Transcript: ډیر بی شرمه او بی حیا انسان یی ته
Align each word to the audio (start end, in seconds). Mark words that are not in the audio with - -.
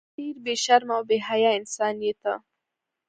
ډیر 0.15 0.35
بی 0.43 0.55
شرمه 0.63 0.95
او 0.97 1.03
بی 1.09 1.17
حیا 1.27 1.51
انسان 1.59 1.95
یی 2.05 2.13
ته 2.21 2.33